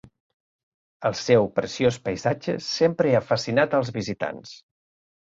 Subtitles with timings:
[1.09, 4.61] El seu preciós paisatge sempre ha fascinat els visitants.